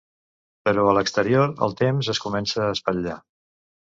[0.69, 3.19] Però a l'exterior el temps es comença a espatllar.